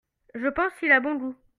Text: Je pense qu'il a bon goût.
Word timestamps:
Je 0.33 0.47
pense 0.47 0.73
qu'il 0.79 0.91
a 0.91 0.99
bon 0.99 1.13
goût. 1.15 1.35